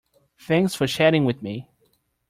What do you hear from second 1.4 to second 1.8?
me.